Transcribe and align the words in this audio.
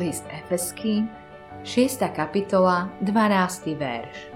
List 0.00 0.24
Efeským, 0.32 1.12
6. 1.60 2.00
kapitola, 2.16 2.88
12. 3.04 3.76
verš. 3.76 4.32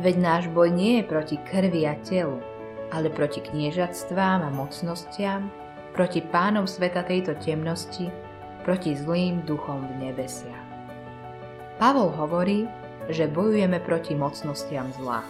Veď 0.00 0.16
náš 0.16 0.44
boj 0.48 0.72
nie 0.72 0.96
je 0.96 1.04
proti 1.04 1.36
krvi 1.36 1.84
a 1.84 1.92
telu, 2.00 2.40
ale 2.88 3.12
proti 3.12 3.44
kniežatstvám 3.44 4.40
a 4.40 4.48
mocnostiam, 4.48 5.52
proti 5.92 6.24
pánom 6.24 6.64
sveta 6.64 7.04
tejto 7.04 7.36
temnosti, 7.36 8.08
proti 8.64 8.96
zlým 8.96 9.44
duchom 9.44 9.84
v 9.92 10.08
nebesiach. 10.08 10.66
Pavol 11.76 12.08
hovorí, 12.16 12.64
že 13.12 13.28
bojujeme 13.28 13.76
proti 13.84 14.16
mocnostiam 14.16 14.88
zla. 14.96 15.20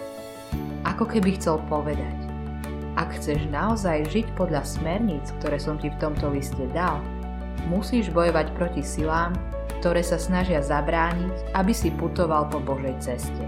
Ako 0.87 1.03
keby 1.03 1.35
chcel 1.35 1.59
povedať, 1.67 2.15
ak 2.95 3.19
chceš 3.19 3.43
naozaj 3.51 4.07
žiť 4.07 4.39
podľa 4.39 4.63
smerníc, 4.63 5.35
ktoré 5.43 5.59
som 5.59 5.83
ti 5.83 5.91
v 5.91 5.99
tomto 5.99 6.31
liste 6.31 6.63
dal, 6.71 7.03
musíš 7.65 8.13
bojovať 8.13 8.53
proti 8.55 8.85
silám, 8.85 9.33
ktoré 9.81 10.05
sa 10.05 10.21
snažia 10.21 10.61
zabrániť, 10.61 11.57
aby 11.57 11.73
si 11.73 11.89
putoval 11.95 12.49
po 12.53 12.61
Božej 12.61 12.97
ceste. 13.01 13.45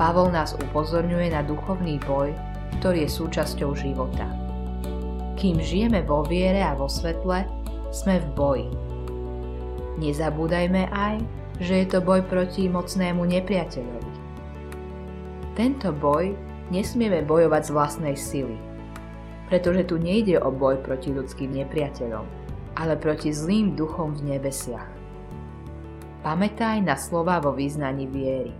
Pavol 0.00 0.32
nás 0.32 0.56
upozorňuje 0.56 1.36
na 1.36 1.44
duchovný 1.44 2.00
boj, 2.02 2.32
ktorý 2.80 3.06
je 3.06 3.10
súčasťou 3.12 3.76
života. 3.76 4.26
Kým 5.36 5.60
žijeme 5.60 6.02
vo 6.02 6.24
viere 6.24 6.64
a 6.64 6.72
vo 6.72 6.88
svetle, 6.88 7.44
sme 7.92 8.18
v 8.18 8.26
boji. 8.32 8.68
Nezabúdajme 10.00 10.88
aj, 10.88 11.20
že 11.60 11.84
je 11.84 11.86
to 11.92 12.00
boj 12.00 12.24
proti 12.24 12.66
mocnému 12.66 13.22
nepriateľovi. 13.28 14.12
Tento 15.52 15.92
boj 15.92 16.32
nesmieme 16.72 17.20
bojovať 17.20 17.62
z 17.68 17.70
vlastnej 17.76 18.16
sily, 18.16 18.56
pretože 19.52 19.84
tu 19.92 20.00
nejde 20.00 20.40
o 20.40 20.48
boj 20.48 20.80
proti 20.80 21.12
ľudským 21.12 21.52
nepriateľom, 21.52 22.24
ale 22.76 22.96
proti 22.96 23.30
zlým 23.30 23.76
duchom 23.76 24.16
v 24.16 24.36
nebesiach. 24.36 24.88
Pamätaj 26.22 26.80
na 26.80 26.94
slova 26.94 27.42
vo 27.42 27.52
význaní 27.52 28.06
viery. 28.08 28.54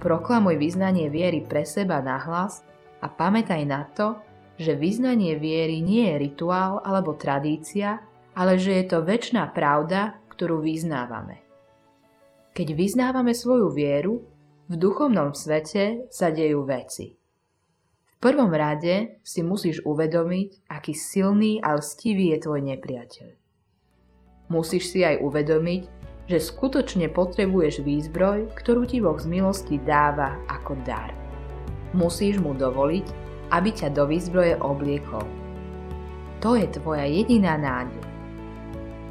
Proklamuj 0.00 0.56
význanie 0.56 1.12
viery 1.12 1.44
pre 1.44 1.68
seba 1.68 2.00
nahlas 2.00 2.64
a 3.04 3.10
pamätaj 3.10 3.62
na 3.68 3.84
to, 3.92 4.16
že 4.56 4.76
vyznanie 4.76 5.36
viery 5.36 5.84
nie 5.84 6.08
je 6.08 6.16
rituál 6.30 6.80
alebo 6.80 7.16
tradícia, 7.16 8.00
ale 8.32 8.56
že 8.56 8.80
je 8.80 8.84
to 8.88 9.04
väčšiná 9.04 9.52
pravda, 9.52 10.16
ktorú 10.32 10.64
vyznávame. 10.64 11.44
Keď 12.56 12.68
vyznávame 12.72 13.36
svoju 13.36 13.68
vieru, 13.72 14.24
v 14.70 14.74
duchovnom 14.78 15.36
svete 15.36 16.08
sa 16.08 16.32
dejú 16.32 16.64
veci. 16.64 17.19
Prvom 18.20 18.52
rade 18.52 19.16
si 19.24 19.40
musíš 19.40 19.80
uvedomiť, 19.80 20.68
aký 20.68 20.92
silný 20.92 21.56
a 21.64 21.80
lstivý 21.80 22.36
je 22.36 22.38
tvoj 22.44 22.60
nepriateľ. 22.68 23.32
Musíš 24.52 24.92
si 24.92 25.00
aj 25.00 25.24
uvedomiť, 25.24 25.82
že 26.28 26.36
skutočne 26.36 27.08
potrebuješ 27.08 27.80
výzbroj, 27.80 28.52
ktorú 28.60 28.84
ti 28.84 29.00
Boh 29.00 29.16
z 29.16 29.24
milosti 29.24 29.80
dáva 29.80 30.36
ako 30.52 30.76
dar. 30.84 31.16
Musíš 31.96 32.36
mu 32.44 32.52
dovoliť, 32.52 33.06
aby 33.56 33.72
ťa 33.72 33.88
do 33.96 34.04
výzbroje 34.04 34.60
obliekol. 34.60 35.24
To 36.44 36.60
je 36.60 36.68
tvoja 36.76 37.08
jediná 37.08 37.56
nádej. 37.56 38.04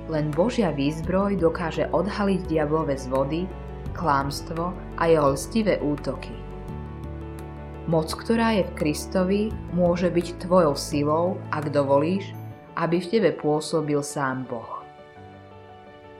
Len 0.05 0.29
Božia 0.29 0.69
výzbroj 0.69 1.41
dokáže 1.41 1.89
odhaliť 1.89 2.45
diablové 2.45 2.93
zvody 2.93 3.49
klámstvo 3.97 4.69
a 5.01 5.03
jeho 5.09 5.33
lstivé 5.33 5.81
útoky. 5.81 6.48
Moc, 7.89 8.13
ktorá 8.13 8.53
je 8.53 8.69
v 8.69 8.75
Kristovi, 8.77 9.41
môže 9.73 10.13
byť 10.13 10.45
tvojou 10.45 10.77
silou, 10.77 11.41
ak 11.49 11.73
dovolíš, 11.73 12.37
aby 12.77 13.01
v 13.01 13.09
tebe 13.09 13.29
pôsobil 13.33 13.97
sám 14.05 14.45
Boh. 14.45 14.85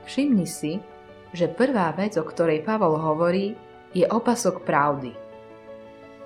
Všimni 0.02 0.50
si, 0.50 0.82
že 1.30 1.46
prvá 1.46 1.94
vec, 1.94 2.18
o 2.18 2.26
ktorej 2.26 2.66
Pavol 2.66 2.98
hovorí, 2.98 3.54
je 3.94 4.02
opasok 4.02 4.66
pravdy. 4.66 5.14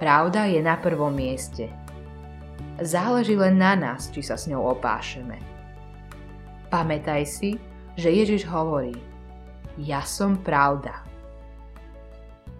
Pravda 0.00 0.48
je 0.48 0.64
na 0.64 0.80
prvom 0.80 1.12
mieste. 1.12 1.68
Záleží 2.80 3.36
len 3.36 3.60
na 3.60 3.76
nás, 3.76 4.08
či 4.08 4.24
sa 4.24 4.40
s 4.40 4.48
ňou 4.48 4.80
opášeme. 4.80 5.36
Pamätaj 6.72 7.28
si, 7.28 7.60
že 8.00 8.08
Ježiš 8.08 8.48
hovorí, 8.48 8.96
ja 9.76 10.00
som 10.08 10.40
pravda. 10.40 11.04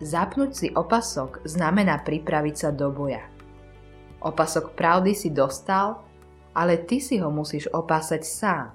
Zapnúť 0.03 0.51
si 0.51 0.69
opasok 0.75 1.47
znamená 1.47 2.03
pripraviť 2.03 2.55
sa 2.59 2.71
do 2.75 2.91
boja. 2.91 3.23
Opasok 4.25 4.75
pravdy 4.75 5.15
si 5.15 5.31
dostal, 5.31 6.03
ale 6.51 6.83
ty 6.83 6.99
si 6.99 7.23
ho 7.23 7.31
musíš 7.31 7.71
opásať 7.71 8.27
sám. 8.27 8.75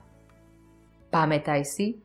Pamätaj 1.09 1.65
si, 1.65 1.99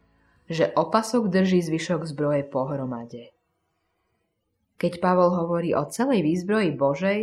že 0.51 0.73
opasok 0.75 1.29
drží 1.29 1.61
zvyšok 1.63 2.09
zbroje 2.09 2.43
pohromade. 2.49 3.31
Keď 4.81 4.99
Pavol 4.99 5.31
hovorí 5.31 5.71
o 5.73 5.87
celej 5.87 6.27
výzbroji 6.27 6.71
Božej, 6.75 7.21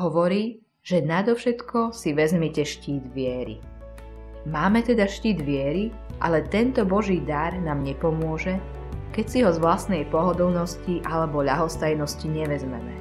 hovorí, 0.00 0.64
že 0.80 1.04
nadovšetko 1.04 1.92
si 1.92 2.16
vezmite 2.16 2.64
štít 2.64 3.04
viery. 3.12 3.60
Máme 4.48 4.80
teda 4.80 5.04
štít 5.04 5.44
viery, 5.44 5.92
ale 6.24 6.46
tento 6.48 6.88
Boží 6.88 7.20
dar 7.20 7.52
nám 7.60 7.84
nepomôže, 7.84 8.56
keď 9.18 9.26
si 9.26 9.42
ho 9.42 9.50
z 9.50 9.58
vlastnej 9.58 10.06
pohodlnosti 10.06 11.02
alebo 11.02 11.42
ľahostajnosti 11.42 12.22
nevezmeme. 12.30 12.94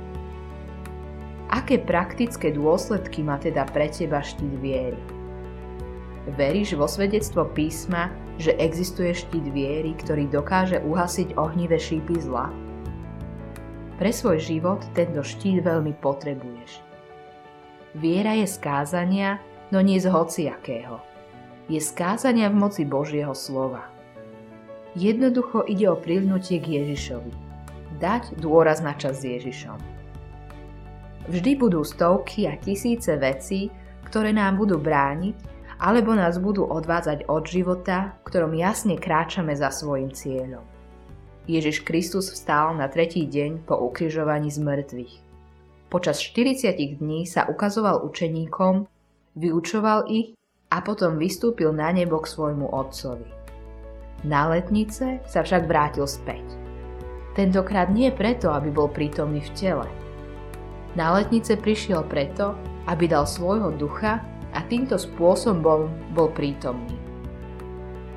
Aké 1.54 1.78
praktické 1.78 2.58
dôsledky 2.58 3.22
má 3.22 3.38
teda 3.38 3.70
pre 3.70 3.86
teba 3.86 4.26
štít 4.26 4.58
viery? 4.58 4.98
Veríš 6.34 6.74
vo 6.74 6.90
svedectvo 6.90 7.46
písma, 7.46 8.10
že 8.42 8.58
existuje 8.58 9.14
štít 9.14 9.46
viery, 9.54 9.94
ktorý 9.94 10.26
dokáže 10.34 10.82
uhasiť 10.82 11.38
ohnivé 11.38 11.78
šípy 11.78 12.18
zla? 12.18 12.50
Pre 14.02 14.10
svoj 14.10 14.42
život 14.42 14.82
tento 14.98 15.22
štít 15.22 15.62
veľmi 15.62 16.02
potrebuješ. 16.02 16.82
Viera 17.94 18.34
je 18.34 18.50
skázania, 18.50 19.38
no 19.70 19.86
nie 19.86 20.02
z 20.02 20.10
hociakého. 20.10 20.98
Je 21.70 21.78
skázania 21.78 22.50
v 22.50 22.58
moci 22.58 22.90
Božieho 22.90 23.38
slova. 23.38 23.97
Jednoducho 24.97 25.62
ide 25.69 25.85
o 25.85 25.94
prilnutie 25.94 26.58
k 26.58 26.81
Ježišovi. 26.81 27.30
Dať 28.02 28.34
dôraz 28.41 28.81
na 28.81 28.97
čas 28.97 29.22
s 29.22 29.30
Ježišom. 29.30 29.78
Vždy 31.30 31.53
budú 31.53 31.85
stovky 31.85 32.50
a 32.50 32.58
tisíce 32.58 33.13
vecí, 33.22 33.69
ktoré 34.09 34.34
nám 34.34 34.57
budú 34.57 34.81
brániť 34.81 35.38
alebo 35.78 36.18
nás 36.18 36.41
budú 36.41 36.66
odvádzať 36.66 37.30
od 37.30 37.46
života, 37.46 38.18
v 38.25 38.34
ktorom 38.34 38.57
jasne 38.57 38.97
kráčame 38.97 39.53
za 39.53 39.69
svojim 39.69 40.09
cieľom. 40.09 40.66
Ježiš 41.46 41.86
Kristus 41.86 42.34
vstal 42.34 42.74
na 42.74 42.90
tretí 42.90 43.30
deň 43.30 43.69
po 43.69 43.78
ukrižovaní 43.78 44.50
z 44.50 44.66
mŕtvych. 44.66 45.13
Počas 45.94 46.18
40 46.25 46.74
dní 46.97 47.30
sa 47.30 47.46
ukazoval 47.46 48.02
učeníkom, 48.02 48.90
vyučoval 49.38 50.09
ich 50.09 50.34
a 50.74 50.81
potom 50.81 51.22
vystúpil 51.22 51.69
na 51.69 51.94
nebo 51.94 52.18
k 52.18 52.34
svojmu 52.34 52.74
otcovi. 52.74 53.37
Na 54.26 54.50
letnice 54.50 55.22
sa 55.30 55.46
však 55.46 55.70
vrátil 55.70 56.10
späť. 56.10 56.46
Tentokrát 57.38 57.94
nie 57.94 58.10
preto, 58.10 58.50
aby 58.50 58.74
bol 58.74 58.90
prítomný 58.90 59.46
v 59.46 59.54
tele. 59.54 59.88
Na 60.98 61.14
letnice 61.14 61.54
prišiel 61.54 62.02
preto, 62.10 62.58
aby 62.90 63.06
dal 63.06 63.30
svojho 63.30 63.70
ducha 63.78 64.26
a 64.58 64.60
týmto 64.66 64.98
spôsobom 64.98 65.86
bol 66.18 66.28
prítomný. 66.34 66.98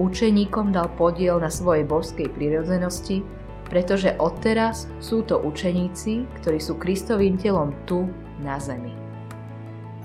Učeníkom 0.01 0.73
dal 0.73 0.89
podiel 0.97 1.37
na 1.37 1.53
svojej 1.53 1.85
božskej 1.85 2.33
prírodzenosti, 2.33 3.21
pretože 3.69 4.17
odteraz 4.17 4.89
sú 5.05 5.21
to 5.29 5.37
učeníci, 5.37 6.25
ktorí 6.41 6.57
sú 6.57 6.81
Kristovým 6.81 7.37
telom 7.37 7.77
tu, 7.85 8.09
na 8.41 8.57
zemi. 8.57 8.97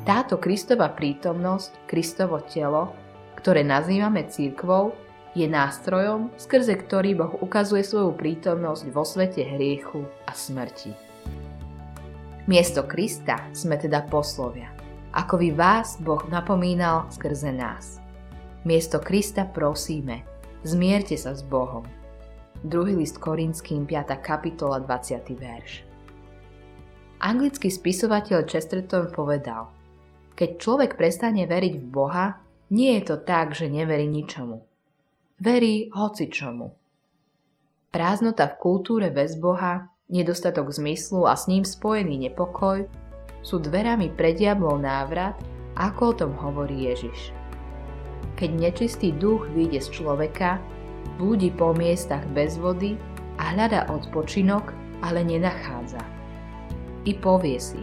Táto 0.04 0.36
Kristova 0.36 0.92
prítomnosť, 0.92 1.88
Kristovo 1.88 2.44
telo, 2.44 2.92
ktoré 3.40 3.64
nazývame 3.64 4.28
církvou, 4.28 4.92
je 5.36 5.52
nástrojom, 5.52 6.32
skrze 6.40 6.80
ktorý 6.80 7.20
Boh 7.20 7.34
ukazuje 7.44 7.84
svoju 7.84 8.16
prítomnosť 8.16 8.84
vo 8.96 9.04
svete 9.04 9.44
hriechu 9.44 10.08
a 10.24 10.32
smrti. 10.32 10.96
Miesto 12.48 12.88
Krista 12.88 13.44
sme 13.52 13.76
teda 13.76 14.08
poslovia, 14.08 14.72
ako 15.12 15.44
by 15.44 15.50
vás 15.52 16.00
Boh 16.00 16.24
napomínal 16.32 17.12
skrze 17.12 17.52
nás. 17.52 18.00
Miesto 18.64 19.04
Krista 19.04 19.44
prosíme, 19.44 20.24
zmierte 20.64 21.20
sa 21.20 21.36
s 21.36 21.44
Bohom. 21.44 21.84
2. 22.64 22.98
list 22.98 23.20
Korinským 23.20 23.84
5. 23.84 24.16
kapitola 24.24 24.80
20. 24.80 25.36
verš. 25.36 25.84
Anglický 27.20 27.68
spisovateľ 27.68 28.48
Chesterton 28.48 29.12
povedal, 29.12 29.68
keď 30.34 30.50
človek 30.64 30.96
prestane 30.96 31.44
veriť 31.44 31.74
v 31.80 31.88
Boha, 31.92 32.40
nie 32.72 32.98
je 33.00 33.04
to 33.14 33.16
tak, 33.22 33.54
že 33.54 33.72
neverí 33.72 34.08
ničomu 34.08 34.75
verí 35.40 35.92
hocičomu. 35.92 36.72
Prázdnota 37.92 38.52
v 38.52 38.60
kultúre 38.60 39.08
bez 39.12 39.40
Boha, 39.40 39.88
nedostatok 40.12 40.72
zmyslu 40.72 41.28
a 41.28 41.36
s 41.36 41.48
ním 41.48 41.64
spojený 41.64 42.32
nepokoj 42.32 42.88
sú 43.40 43.62
dverami 43.62 44.12
pre 44.16 44.36
diablov 44.36 44.84
návrat, 44.84 45.38
ako 45.76 46.02
o 46.12 46.18
tom 46.18 46.32
hovorí 46.40 46.88
Ježiš. 46.92 47.32
Keď 48.36 48.50
nečistý 48.52 49.16
duch 49.16 49.48
vyjde 49.56 49.80
z 49.80 49.90
človeka, 49.92 50.60
Blúdi 51.16 51.48
po 51.48 51.72
miestach 51.72 52.28
bez 52.36 52.60
vody 52.60 53.00
a 53.40 53.56
hľada 53.56 53.88
odpočinok, 53.88 54.76
ale 55.00 55.24
nenachádza. 55.24 56.02
I 57.08 57.16
povie 57.16 57.56
si, 57.56 57.80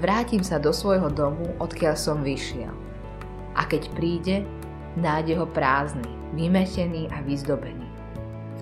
vrátim 0.00 0.40
sa 0.40 0.56
do 0.56 0.72
svojho 0.72 1.12
domu, 1.12 1.44
odkiaľ 1.60 1.94
som 1.98 2.24
vyšiel. 2.24 2.72
A 3.52 3.68
keď 3.68 3.92
príde, 3.92 4.36
nájde 4.96 5.36
ho 5.36 5.44
prázdny, 5.44 6.21
vymetený 6.32 7.12
a 7.12 7.20
vyzdobený. 7.22 7.88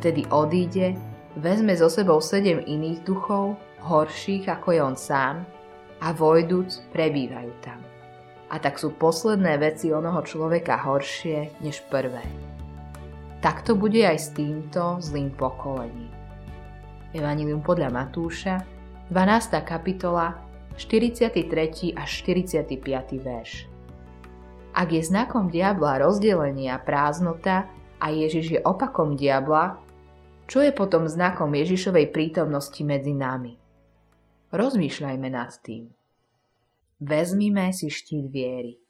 Vtedy 0.03 0.27
odíde, 0.31 0.97
vezme 1.39 1.77
so 1.77 1.87
sebou 1.87 2.19
sedem 2.19 2.61
iných 2.61 3.07
duchov, 3.07 3.57
horších 3.81 4.51
ako 4.51 4.69
je 4.75 4.81
on 4.83 4.97
sám, 4.97 5.47
a 6.01 6.17
vojdúc 6.17 6.91
prebývajú 6.97 7.53
tam. 7.61 7.79
A 8.51 8.59
tak 8.59 8.81
sú 8.81 8.97
posledné 8.97 9.61
veci 9.63 9.95
onoho 9.95 10.25
človeka 10.27 10.81
horšie 10.83 11.63
než 11.63 11.87
prvé. 11.87 12.25
Tak 13.41 13.63
to 13.63 13.79
bude 13.79 14.01
aj 14.01 14.19
s 14.19 14.29
týmto 14.35 14.99
zlým 14.99 15.31
pokolením. 15.33 16.11
Evangelium 17.15 17.63
podľa 17.63 17.95
Matúša, 17.95 18.67
12. 19.13 19.61
kapitola, 19.63 20.43
43. 20.75 21.95
až 21.95 22.11
45. 22.27 22.81
verš. 23.23 23.70
Ak 24.81 24.89
je 24.97 25.05
znakom 25.05 25.53
diabla 25.53 26.01
rozdelenie 26.01 26.73
a 26.73 26.81
prázdnota 26.81 27.69
a 28.01 28.07
Ježiš 28.09 28.57
je 28.57 28.61
opakom 28.65 29.13
diabla, 29.13 29.77
čo 30.49 30.65
je 30.65 30.73
potom 30.73 31.05
znakom 31.05 31.53
Ježišovej 31.53 32.09
prítomnosti 32.09 32.81
medzi 32.81 33.13
nami? 33.13 33.61
Rozmýšľajme 34.57 35.29
nad 35.29 35.53
tým. 35.61 35.93
Vezmime 36.97 37.77
si 37.77 37.93
štít 37.93 38.33
viery. 38.33 38.81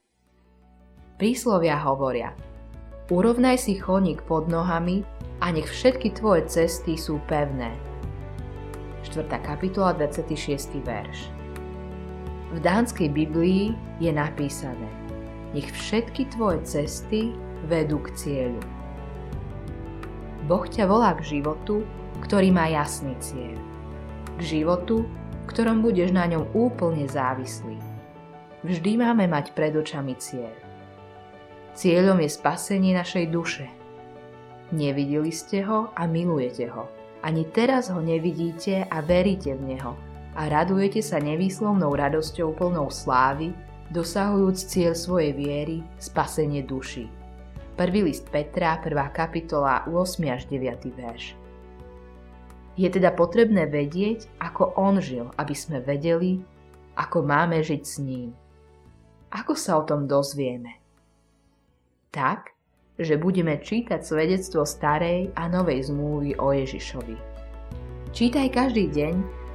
Príslovia 1.18 1.74
hovoria– 1.82 2.30
Urovnaj 3.10 3.66
si 3.66 3.74
chodník 3.74 4.22
pod 4.22 4.46
nohami 4.46 5.02
a 5.42 5.50
nech 5.50 5.66
všetky 5.66 6.14
tvoje 6.14 6.46
cesty 6.46 6.94
sú 6.94 7.18
pevné. 7.26 7.74
4. 9.02 9.26
kapitola 9.42 9.98
26. 9.98 10.78
verš 10.86 11.26
V 12.54 12.58
dánskej 12.62 13.10
Biblii 13.10 13.74
je 13.98 14.14
napísané 14.14 14.99
Nech 15.50 15.70
všetky 15.74 16.30
tvoje 16.30 16.62
cesty 16.62 17.34
vedú 17.66 17.98
k 18.02 18.14
cieľu. 18.14 18.62
Boh 20.46 20.66
ťa 20.66 20.86
volá 20.86 21.14
k 21.18 21.38
životu, 21.38 21.82
ktorý 22.22 22.50
má 22.54 22.70
jasný 22.70 23.14
cieľ. 23.22 23.58
K 24.38 24.40
životu, 24.58 25.06
v 25.06 25.44
ktorom 25.50 25.82
budeš 25.82 26.14
na 26.14 26.26
ňom 26.30 26.46
úplne 26.54 27.06
závislý. 27.06 27.78
Vždy 28.62 29.00
máme 29.00 29.26
mať 29.26 29.56
pred 29.56 29.72
očami 29.72 30.14
cieľ. 30.20 30.52
Cieľom 31.74 32.20
je 32.20 32.30
spasenie 32.30 32.92
našej 32.92 33.26
duše. 33.32 33.66
Nevideli 34.70 35.32
ste 35.34 35.66
ho 35.66 35.90
a 35.96 36.06
milujete 36.06 36.70
ho. 36.70 36.86
Ani 37.20 37.44
teraz 37.48 37.90
ho 37.90 37.98
nevidíte 37.98 38.86
a 38.86 39.02
veríte 39.02 39.52
v 39.58 39.76
neho 39.76 39.92
a 40.38 40.46
radujete 40.46 41.02
sa 41.02 41.18
nevýslovnou 41.18 41.90
radosťou 41.92 42.54
plnou 42.54 42.88
slávy, 42.88 43.52
dosahujúc 43.90 44.56
cieľ 44.56 44.92
svojej 44.94 45.32
viery, 45.34 45.78
spasenie 45.98 46.62
duši. 46.62 47.10
Prvý 47.78 48.06
list 48.06 48.28
Petra, 48.30 48.78
1. 48.82 48.90
kapitola, 49.10 49.86
8. 49.86 50.22
až 50.30 50.46
9. 50.46 50.90
verš. 50.94 51.34
Je 52.78 52.88
teda 52.88 53.12
potrebné 53.12 53.66
vedieť, 53.66 54.30
ako 54.38 54.78
on 54.78 55.02
žil, 55.02 55.28
aby 55.36 55.52
sme 55.52 55.82
vedeli, 55.82 56.40
ako 56.96 57.26
máme 57.26 57.60
žiť 57.60 57.82
s 57.82 57.96
ním. 57.98 58.30
Ako 59.30 59.54
sa 59.54 59.78
o 59.78 59.86
tom 59.86 60.10
dozvieme? 60.10 60.80
tak, 62.10 62.52
že 63.00 63.16
budeme 63.16 63.56
čítať 63.56 64.02
svedectvo 64.02 64.66
starej 64.66 65.32
a 65.38 65.48
novej 65.48 65.88
zmluvy 65.88 66.36
o 66.36 66.52
Ježišovi. 66.52 67.16
Čítaj 68.10 68.50
každý 68.52 68.90
deň, 68.90 69.14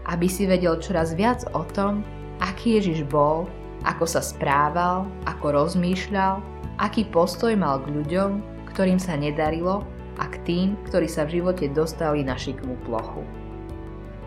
aby 0.10 0.28
si 0.32 0.48
vedel 0.48 0.80
čoraz 0.80 1.14
viac 1.14 1.44
o 1.52 1.62
tom, 1.76 2.02
aký 2.42 2.80
Ježiš 2.80 3.06
bol, 3.12 3.46
ako 3.84 4.08
sa 4.08 4.24
správal, 4.24 5.10
ako 5.28 5.52
rozmýšľal, 5.52 6.40
aký 6.80 7.04
postoj 7.12 7.52
mal 7.60 7.84
k 7.84 7.92
ľuďom, 7.92 8.40
ktorým 8.72 9.00
sa 9.00 9.20
nedarilo 9.20 9.84
a 10.16 10.32
k 10.32 10.36
tým, 10.48 10.68
ktorí 10.88 11.12
sa 11.12 11.28
v 11.28 11.42
živote 11.42 11.68
dostali 11.72 12.24
na 12.24 12.40
šikmú 12.40 12.80
plochu. 12.88 13.24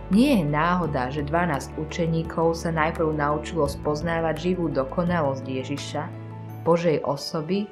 Nie 0.08 0.40
je 0.40 0.44
náhoda, 0.48 1.12
že 1.12 1.20
12 1.20 1.76
učeníkov 1.76 2.56
sa 2.56 2.72
najprv 2.72 3.12
naučilo 3.12 3.68
spoznávať 3.68 4.40
živú 4.40 4.72
dokonalosť 4.72 5.44
Ježiša, 5.44 6.02
Božej 6.64 7.04
osoby 7.04 7.68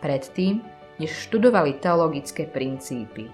predtým, 0.00 0.64
než 0.96 1.12
študovali 1.28 1.76
teologické 1.84 2.48
princípy. 2.48 3.28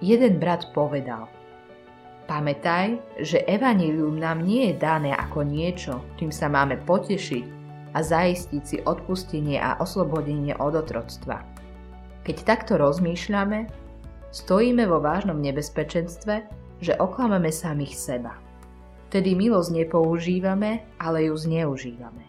Jeden 0.00 0.40
brat 0.40 0.72
povedal, 0.72 1.28
pamätaj, 2.32 2.96
že 3.20 3.44
evanílium 3.44 4.16
nám 4.16 4.40
nie 4.40 4.72
je 4.72 4.80
dané 4.80 5.12
ako 5.12 5.44
niečo, 5.44 6.00
čím 6.16 6.32
sa 6.32 6.48
máme 6.48 6.80
potešiť 6.80 7.44
a 7.92 8.00
zaistiť 8.00 8.62
si 8.64 8.80
odpustenie 8.88 9.60
a 9.60 9.76
oslobodenie 9.76 10.56
od 10.56 10.80
otroctva. 10.80 11.44
Keď 12.24 12.36
takto 12.48 12.80
rozmýšľame, 12.80 13.68
stojíme 14.32 14.88
vo 14.88 15.04
vážnom 15.04 15.36
nebezpečenstve, 15.44 16.48
že 16.80 16.96
oklameme 16.96 17.52
samých 17.52 17.94
seba. 18.00 18.32
Tedy 19.12 19.36
milosť 19.36 19.84
nepoužívame, 19.84 20.88
ale 20.96 21.28
ju 21.28 21.36
zneužívame. 21.36 22.24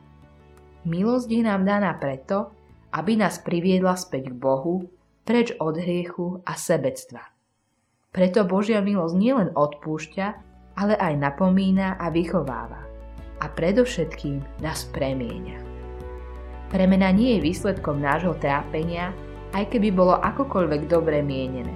Milosť 0.84 1.32
je 1.32 1.42
nám 1.48 1.64
daná 1.64 1.96
preto, 1.96 2.52
aby 2.92 3.16
nás 3.16 3.40
priviedla 3.40 3.96
späť 3.96 4.30
k 4.30 4.36
Bohu, 4.36 4.84
preč 5.24 5.56
od 5.64 5.80
hriechu 5.80 6.44
a 6.44 6.60
sebectva. 6.60 7.33
Preto 8.14 8.46
Božia 8.46 8.80
milosť 8.80 9.16
nielen 9.18 9.50
odpúšťa, 9.58 10.28
ale 10.78 10.94
aj 10.98 11.14
napomína 11.18 11.98
a 11.98 12.14
vychováva. 12.14 12.86
A 13.42 13.46
predovšetkým 13.50 14.62
nás 14.62 14.86
premieňa. 14.94 15.58
Premena 16.70 17.10
nie 17.10 17.38
je 17.38 17.46
výsledkom 17.46 18.00
nášho 18.00 18.38
trápenia, 18.38 19.12
aj 19.54 19.74
keby 19.74 19.90
bolo 19.94 20.18
akokoľvek 20.18 20.90
dobre 20.90 21.26
mienené. 21.26 21.74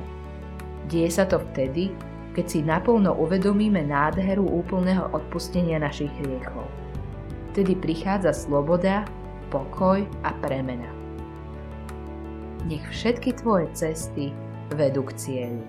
Deje 0.88 1.10
sa 1.12 1.26
to 1.26 1.42
vtedy, 1.52 1.92
keď 2.34 2.46
si 2.46 2.60
naplno 2.62 3.18
uvedomíme 3.18 3.84
nádheru 3.84 4.46
úplného 4.46 5.10
odpustenia 5.12 5.82
našich 5.82 6.14
hriechov. 6.22 6.66
Vtedy 7.54 7.74
prichádza 7.78 8.32
sloboda, 8.32 9.04
pokoj 9.50 10.06
a 10.22 10.30
premena 10.42 10.98
nech 12.68 12.84
všetky 12.92 13.40
tvoje 13.40 13.72
cesty 13.72 14.36
vedú 14.76 15.08
k 15.08 15.16
cieľu. 15.16 15.64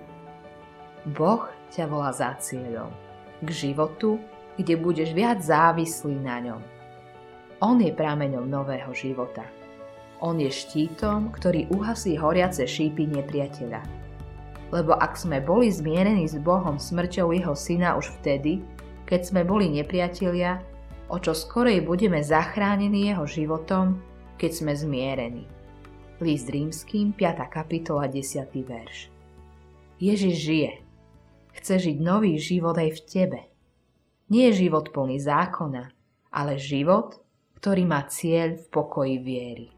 Boh 1.09 1.49
ťa 1.73 1.89
volá 1.89 2.13
za 2.13 2.37
cieľom, 2.37 2.93
k 3.41 3.49
životu, 3.49 4.21
kde 4.61 4.77
budeš 4.77 5.17
viac 5.17 5.41
závislý 5.41 6.21
na 6.21 6.37
ňom. 6.43 6.61
On 7.65 7.81
je 7.81 7.91
prameňom 7.91 8.45
nového 8.45 8.93
života. 8.93 9.47
On 10.21 10.35
je 10.35 10.51
štítom, 10.51 11.31
ktorý 11.31 11.71
uhasí 11.71 12.19
horiace 12.19 12.67
šípy 12.67 13.07
nepriateľa. 13.09 13.83
Lebo 14.75 14.99
ak 14.99 15.17
sme 15.17 15.41
boli 15.41 15.73
zmierení 15.73 16.29
s 16.29 16.37
Bohom 16.37 16.77
smrťou 16.77 17.33
jeho 17.33 17.55
syna 17.57 17.97
už 17.97 18.13
vtedy, 18.21 18.61
keď 19.09 19.21
sme 19.33 19.43
boli 19.47 19.73
nepriatelia, 19.73 20.61
o 21.09 21.17
čo 21.17 21.33
skorej 21.33 21.81
budeme 21.87 22.21
zachránení 22.21 23.09
jeho 23.09 23.25
životom, 23.25 23.97
keď 24.37 24.51
sme 24.53 24.73
zmierení. 24.77 25.45
List 26.21 26.51
rímským, 26.51 27.15
5. 27.17 27.49
kapitola, 27.49 28.11
10. 28.11 28.45
verš. 28.67 29.09
Ježiš 30.03 30.37
žije. 30.37 30.88
Chce 31.59 31.91
žiť 31.91 31.99
nový 31.99 32.39
život 32.39 32.79
aj 32.79 32.91
v 32.95 33.01
tebe. 33.11 33.41
Nie 34.31 34.55
život 34.55 34.95
plný 34.95 35.19
zákona, 35.19 35.91
ale 36.31 36.55
život, 36.55 37.19
ktorý 37.59 37.83
má 37.83 38.07
cieľ 38.07 38.55
v 38.63 38.67
pokoji 38.71 39.17
viery. 39.19 39.78